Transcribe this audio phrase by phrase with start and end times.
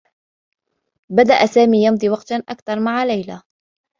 [1.11, 3.41] بدأ سامي يمضي وقتا أكثر مع ليلى.